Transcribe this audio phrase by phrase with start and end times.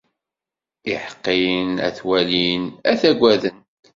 [0.91, 3.59] Iḥeqqiyen ad t-walin, ad aggaden.